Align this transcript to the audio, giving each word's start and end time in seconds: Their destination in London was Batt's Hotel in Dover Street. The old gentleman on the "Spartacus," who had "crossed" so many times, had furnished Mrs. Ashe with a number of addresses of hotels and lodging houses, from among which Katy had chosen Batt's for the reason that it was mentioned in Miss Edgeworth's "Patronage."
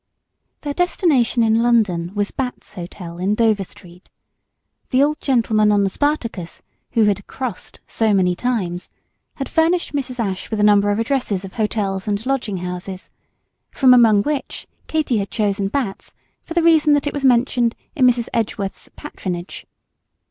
Their 0.61 0.73
destination 0.73 1.43
in 1.43 1.61
London 1.61 2.11
was 2.15 2.31
Batt's 2.31 2.73
Hotel 2.73 3.19
in 3.19 3.35
Dover 3.35 3.63
Street. 3.63 4.09
The 4.89 5.03
old 5.03 5.21
gentleman 5.21 5.71
on 5.71 5.83
the 5.83 5.91
"Spartacus," 5.91 6.63
who 6.93 7.03
had 7.03 7.27
"crossed" 7.27 7.79
so 7.85 8.11
many 8.11 8.35
times, 8.35 8.89
had 9.35 9.47
furnished 9.47 9.93
Mrs. 9.93 10.19
Ashe 10.19 10.49
with 10.49 10.59
a 10.59 10.63
number 10.63 10.89
of 10.89 10.97
addresses 10.97 11.45
of 11.45 11.53
hotels 11.53 12.07
and 12.07 12.25
lodging 12.25 12.57
houses, 12.57 13.11
from 13.69 13.93
among 13.93 14.23
which 14.23 14.65
Katy 14.87 15.19
had 15.19 15.29
chosen 15.29 15.67
Batt's 15.67 16.15
for 16.45 16.55
the 16.55 16.63
reason 16.63 16.93
that 16.93 17.05
it 17.05 17.13
was 17.13 17.23
mentioned 17.23 17.75
in 17.95 18.07
Miss 18.07 18.27
Edgeworth's 18.33 18.89
"Patronage." 18.95 19.67